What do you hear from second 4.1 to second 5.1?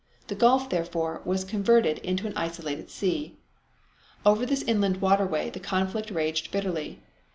Over this inland